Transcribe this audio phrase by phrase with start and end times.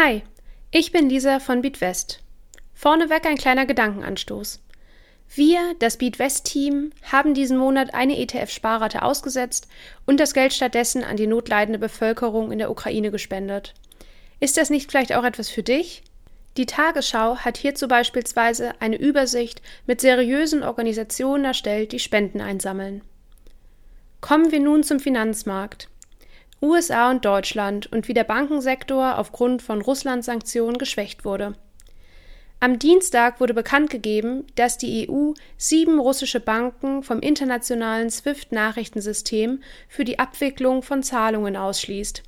[0.00, 0.22] Hi,
[0.70, 2.22] ich bin Lisa von BeatWest.
[2.72, 4.60] Vorneweg ein kleiner Gedankenanstoß.
[5.34, 9.66] Wir, das BeatWest-Team, haben diesen Monat eine ETF-Sparrate ausgesetzt
[10.06, 13.74] und das Geld stattdessen an die notleidende Bevölkerung in der Ukraine gespendet.
[14.38, 16.04] Ist das nicht vielleicht auch etwas für dich?
[16.56, 23.02] Die Tagesschau hat hierzu beispielsweise eine Übersicht mit seriösen Organisationen erstellt, die Spenden einsammeln.
[24.20, 25.88] Kommen wir nun zum Finanzmarkt.
[26.60, 31.54] USA und Deutschland und wie der Bankensektor aufgrund von Russland-Sanktionen geschwächt wurde.
[32.60, 40.04] Am Dienstag wurde bekannt gegeben, dass die EU sieben russische Banken vom internationalen SWIFT-Nachrichtensystem für
[40.04, 42.24] die Abwicklung von Zahlungen ausschließt.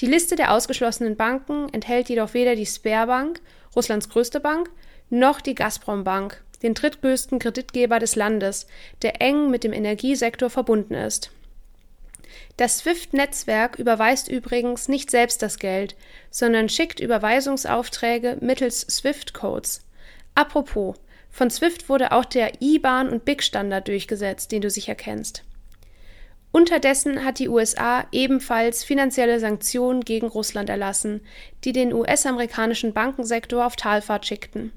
[0.00, 3.42] Die Liste der ausgeschlossenen Banken enthält jedoch weder die Sberbank,
[3.76, 4.70] Russlands größte Bank,
[5.10, 8.66] noch die Gazprom Bank, den drittgrößten Kreditgeber des Landes,
[9.02, 11.30] der eng mit dem Energiesektor verbunden ist.
[12.56, 15.96] Das SWIFT-Netzwerk überweist übrigens nicht selbst das Geld,
[16.30, 19.84] sondern schickt Überweisungsaufträge mittels SWIFT-Codes.
[20.34, 20.96] Apropos,
[21.30, 25.44] von SWIFT wurde auch der IBAN- und BIC-Standard durchgesetzt, den du sicher kennst.
[26.50, 31.20] Unterdessen hat die USA ebenfalls finanzielle Sanktionen gegen Russland erlassen,
[31.64, 34.72] die den US-amerikanischen Bankensektor auf Talfahrt schickten.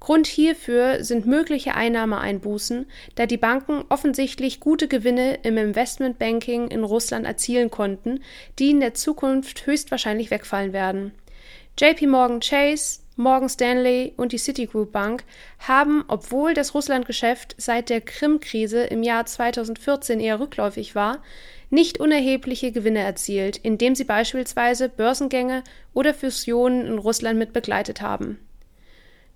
[0.00, 7.26] Grund hierfür sind mögliche Einnahmeeinbußen, da die Banken offensichtlich gute Gewinne im Investmentbanking in Russland
[7.26, 8.22] erzielen konnten,
[8.58, 11.12] die in der Zukunft höchstwahrscheinlich wegfallen werden.
[11.78, 15.24] JP Morgan Chase, Morgan Stanley und die Citigroup Bank
[15.58, 21.20] haben, obwohl das Russlandgeschäft seit der Krim-Krise im Jahr 2014 eher rückläufig war,
[21.70, 28.38] nicht unerhebliche Gewinne erzielt, indem sie beispielsweise Börsengänge oder Fusionen in Russland mit begleitet haben.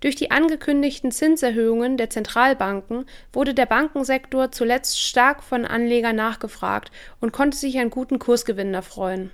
[0.03, 6.91] Durch die angekündigten Zinserhöhungen der Zentralbanken wurde der Bankensektor zuletzt stark von Anlegern nachgefragt
[7.21, 9.31] und konnte sich an guten Kursgewinnen erfreuen.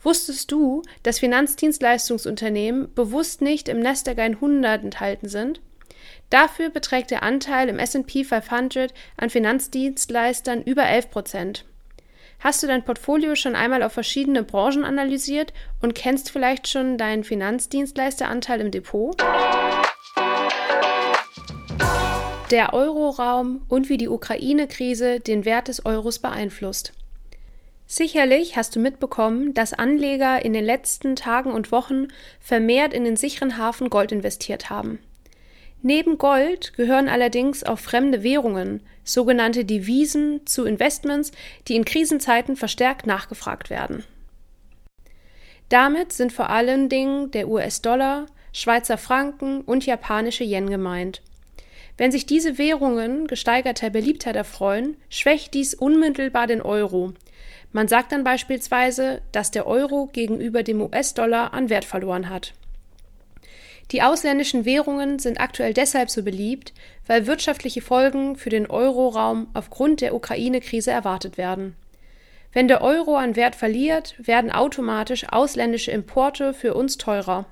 [0.00, 5.60] Wusstest du, dass Finanzdienstleistungsunternehmen bewusst nicht im Nasdaq 100 enthalten sind?
[6.30, 11.64] Dafür beträgt der Anteil im S&P 500 an Finanzdienstleistern über 11 Prozent.
[12.42, 17.22] Hast du dein Portfolio schon einmal auf verschiedene Branchen analysiert und kennst vielleicht schon deinen
[17.22, 19.16] Finanzdienstleisteranteil im Depot?
[22.50, 26.92] Der Euroraum und wie die Ukraine-Krise den Wert des Euros beeinflusst.
[27.86, 32.08] Sicherlich hast du mitbekommen, dass Anleger in den letzten Tagen und Wochen
[32.40, 34.98] vermehrt in den sicheren Hafen Gold investiert haben.
[35.82, 41.32] Neben Gold gehören allerdings auch fremde Währungen, sogenannte Devisen, zu Investments,
[41.66, 44.04] die in Krisenzeiten verstärkt nachgefragt werden.
[45.68, 51.22] Damit sind vor allen Dingen der US-Dollar, Schweizer Franken und japanische Yen gemeint.
[51.96, 57.14] Wenn sich diese Währungen gesteigerter Beliebtheit erfreuen, schwächt dies unmittelbar den Euro.
[57.72, 62.54] Man sagt dann beispielsweise, dass der Euro gegenüber dem US-Dollar an Wert verloren hat.
[63.92, 66.72] Die ausländischen Währungen sind aktuell deshalb so beliebt,
[67.06, 71.76] weil wirtschaftliche Folgen für den Euroraum aufgrund der Ukraine-Krise erwartet werden.
[72.54, 77.44] Wenn der Euro an Wert verliert, werden automatisch ausländische Importe für uns teurer.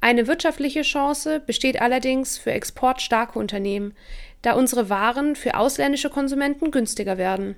[0.00, 3.96] Eine wirtschaftliche Chance besteht allerdings für exportstarke Unternehmen,
[4.42, 7.56] da unsere Waren für ausländische Konsumenten günstiger werden.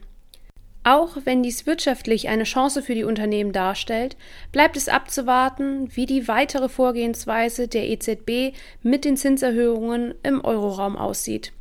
[0.83, 4.17] Auch wenn dies wirtschaftlich eine Chance für die Unternehmen darstellt,
[4.51, 11.53] bleibt es abzuwarten, wie die weitere Vorgehensweise der EZB mit den Zinserhöhungen im Euroraum aussieht.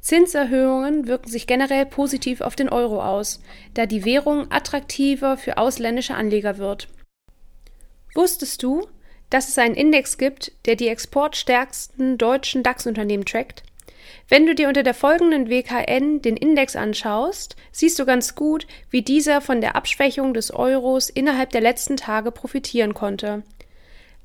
[0.00, 3.40] Zinserhöhungen wirken sich generell positiv auf den Euro aus,
[3.74, 6.88] da die Währung attraktiver für ausländische Anleger wird.
[8.14, 8.86] Wusstest du,
[9.30, 13.62] dass es einen Index gibt, der die exportstärksten deutschen DAX-Unternehmen trackt?
[14.28, 19.02] Wenn du dir unter der folgenden WKN den Index anschaust, siehst du ganz gut, wie
[19.02, 23.42] dieser von der Abschwächung des Euros innerhalb der letzten Tage profitieren konnte.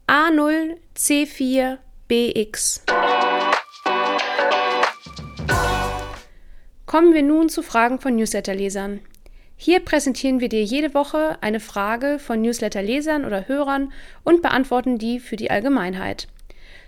[0.07, 2.81] A0C4BX.
[6.85, 9.01] Kommen wir nun zu Fragen von Newsletterlesern.
[9.57, 13.91] Hier präsentieren wir dir jede Woche eine Frage von Newsletterlesern oder Hörern
[14.23, 16.27] und beantworten die für die Allgemeinheit.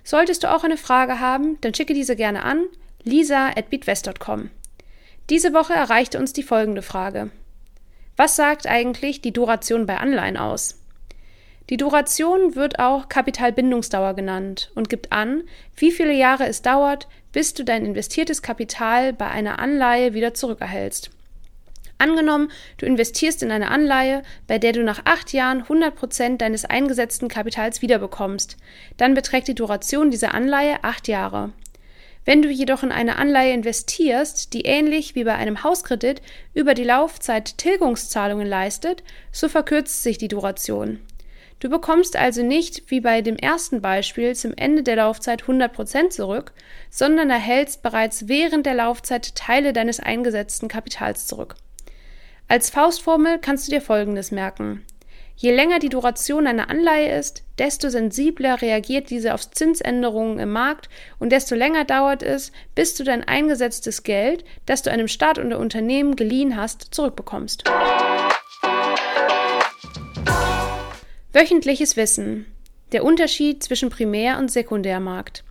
[0.04, 2.66] Solltest du auch eine Frage haben, dann schicke diese gerne an
[3.04, 4.50] lisa at beatwest.com.
[5.30, 7.31] Diese Woche erreichte uns die folgende Frage.
[8.18, 10.81] Was sagt eigentlich die Duration bei Anleihen aus?
[11.69, 15.44] Die Duration wird auch Kapitalbindungsdauer genannt und gibt an,
[15.75, 21.12] wie viele Jahre es dauert, bis du dein investiertes Kapital bei einer Anleihe wieder zurückerhältst.
[22.00, 26.63] Angenommen, du investierst in eine Anleihe, bei der du nach acht Jahren 100 Prozent deines
[26.63, 28.56] eingesetzten Kapitals wiederbekommst.
[28.96, 31.51] Dann beträgt die Duration dieser Anleihe acht Jahre.
[32.24, 36.22] Wenn du jedoch in eine Anleihe investierst, die ähnlich wie bei einem Hauskredit
[36.54, 39.04] über die Laufzeit Tilgungszahlungen leistet,
[39.34, 41.00] so verkürzt sich die Duration.
[41.60, 46.54] Du bekommst also nicht wie bei dem ersten Beispiel zum Ende der Laufzeit 100% zurück,
[46.90, 51.56] sondern erhältst bereits während der Laufzeit Teile deines eingesetzten Kapitals zurück.
[52.51, 54.84] Als Faustformel kannst du dir Folgendes merken.
[55.36, 60.90] Je länger die Duration einer Anleihe ist, desto sensibler reagiert diese auf Zinsänderungen im Markt
[61.19, 65.60] und desto länger dauert es, bis du dein eingesetztes Geld, das du einem Staat oder
[65.60, 67.66] Unternehmen geliehen hast, zurückbekommst.
[71.31, 72.48] Wöchentliches Wissen.
[72.94, 75.44] Der Unterschied zwischen Primär- und Sekundärmarkt.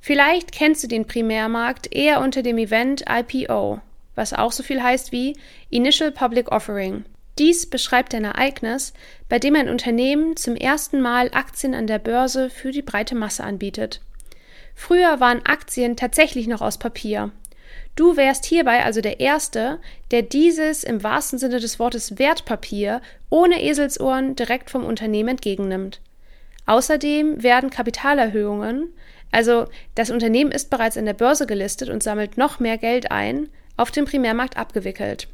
[0.00, 3.80] Vielleicht kennst du den Primärmarkt eher unter dem Event IPO
[4.18, 5.36] was auch so viel heißt wie
[5.70, 7.04] Initial Public Offering.
[7.38, 8.92] Dies beschreibt ein Ereignis,
[9.28, 13.44] bei dem ein Unternehmen zum ersten Mal Aktien an der Börse für die breite Masse
[13.44, 14.00] anbietet.
[14.74, 17.30] Früher waren Aktien tatsächlich noch aus Papier.
[17.94, 19.78] Du wärst hierbei also der Erste,
[20.10, 23.00] der dieses im wahrsten Sinne des Wortes Wertpapier
[23.30, 26.00] ohne Eselsohren direkt vom Unternehmen entgegennimmt.
[26.66, 28.92] Außerdem werden Kapitalerhöhungen,
[29.30, 33.48] also das Unternehmen ist bereits an der Börse gelistet und sammelt noch mehr Geld ein,
[33.78, 35.28] auf dem Primärmarkt abgewickelt.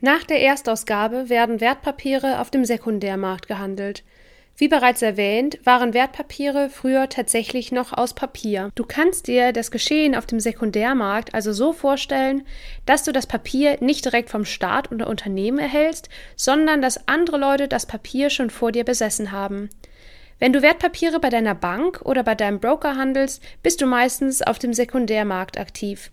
[0.00, 4.02] Nach der Erstausgabe werden Wertpapiere auf dem Sekundärmarkt gehandelt.
[4.58, 8.70] Wie bereits erwähnt, waren Wertpapiere früher tatsächlich noch aus Papier.
[8.74, 12.46] Du kannst dir das Geschehen auf dem Sekundärmarkt also so vorstellen,
[12.86, 17.68] dass du das Papier nicht direkt vom Staat oder Unternehmen erhältst, sondern dass andere Leute
[17.68, 19.68] das Papier schon vor dir besessen haben.
[20.38, 24.58] Wenn du Wertpapiere bei deiner Bank oder bei deinem Broker handelst, bist du meistens auf
[24.58, 26.10] dem Sekundärmarkt aktiv.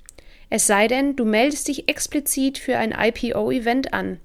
[0.56, 4.20] Es sei denn, du meldest dich explizit für ein IPO-Event an.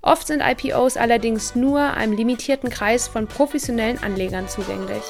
[0.00, 5.02] Oft sind IPOs allerdings nur einem limitierten Kreis von professionellen Anlegern zugänglich.